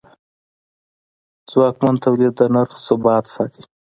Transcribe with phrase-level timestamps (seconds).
[1.49, 3.63] ځواکمن تولید د نرخ ثبات ساتي.